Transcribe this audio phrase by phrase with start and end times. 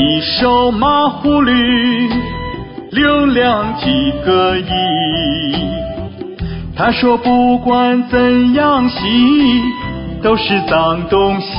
[0.00, 2.08] 一首马虎驴，
[2.90, 4.64] 流量几个亿。
[6.74, 8.96] 他说不管怎样洗，
[10.22, 11.54] 都是脏东西，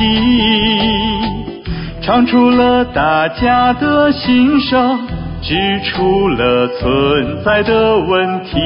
[2.02, 5.00] 唱出了大家的心声，
[5.44, 8.58] 指出了存在的问题。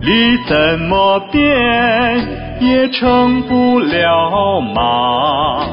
[0.00, 1.42] 驴怎么变
[2.60, 5.66] 也成不了马，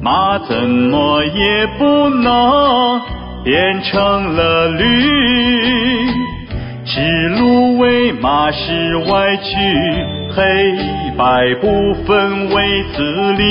[0.00, 3.00] 马怎么也不能
[3.42, 4.84] 变成了驴。
[6.84, 9.56] 指鹿为马是歪曲，
[10.34, 10.74] 黑
[11.16, 13.44] 白不分为自立。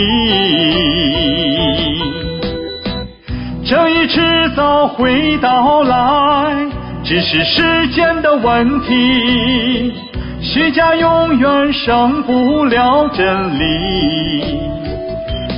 [3.66, 6.56] 正义迟早会到来。
[7.04, 9.94] 只是时间的问题，
[10.42, 14.75] 虚假永远胜不了真理。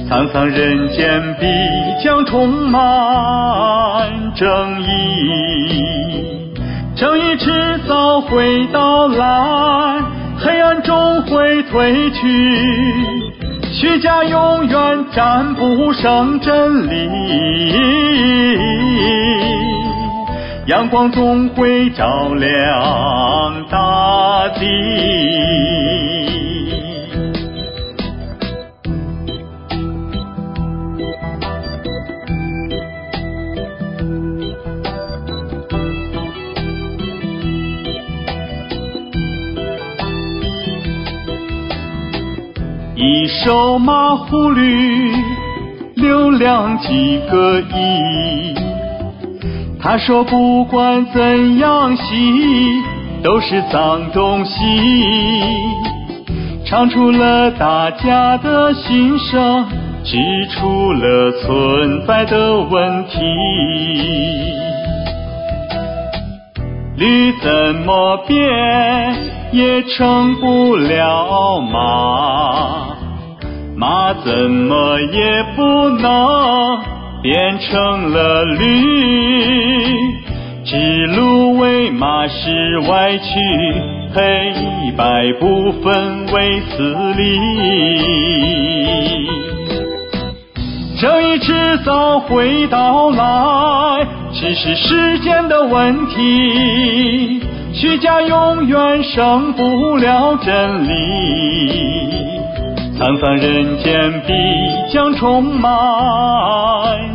[0.10, 1.46] 沧桑人间必
[2.02, 2.82] 将充满
[4.36, 5.84] 正义，
[6.96, 10.02] 正义迟早会到来，
[10.40, 12.66] 黑暗终会褪去，
[13.74, 17.10] 虚假永远战不胜真理。
[20.68, 25.17] 阳光总会照亮大地。
[43.00, 45.12] 一首马虎驴，
[45.98, 48.56] 流量几个亿。
[49.80, 52.04] 他说不管怎样洗，
[53.22, 54.64] 都是脏东西，
[56.66, 59.64] 唱出了大家的心声，
[60.04, 60.18] 指
[60.48, 63.20] 出了存在的问题。
[66.98, 68.38] 驴怎么变
[69.52, 72.98] 也成不了马，
[73.76, 76.98] 马怎么也不能。
[77.22, 78.64] 变成了驴，
[80.64, 83.26] 指鹿为马是歪曲，
[84.14, 84.54] 黑
[84.96, 87.40] 白不分为此理。
[91.02, 97.42] 正义迟早会到来，只是时间的问题。
[97.74, 102.08] 虚假永远胜不了真理。
[102.98, 104.34] 沧桑人间必
[104.92, 105.70] 将充满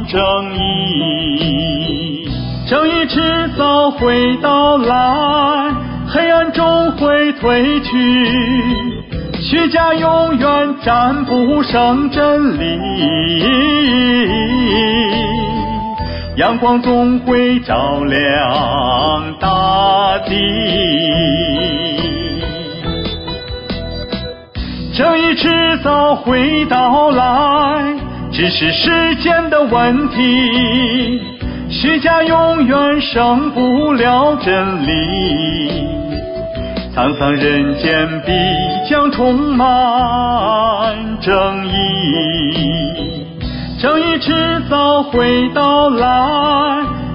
[0.09, 0.21] 正
[0.55, 2.29] 义，
[2.69, 5.75] 正义迟早会到来，
[6.07, 7.91] 黑暗终会褪去，
[9.43, 12.79] 虚假永远战不胜真理，
[16.37, 20.35] 阳光总会照亮大地。
[24.97, 27.95] 正义迟早会到来，
[28.33, 31.21] 只是时间的问题。
[31.69, 35.85] 虚假永远胜不了真理，
[36.95, 38.33] 沧桑人间必
[38.89, 41.73] 将充满正义。
[44.25, 44.31] 迟
[44.71, 46.07] 早会到来，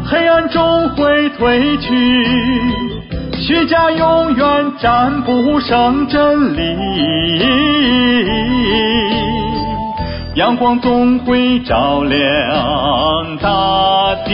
[0.03, 1.88] 黑暗终会褪去。
[3.40, 6.75] 虚假永远战不上真理，
[10.35, 14.34] 阳光总会照亮大地。